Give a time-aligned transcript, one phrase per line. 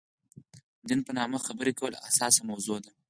[0.87, 2.91] دین په نامه خبرې کول حساسه موضوع ده.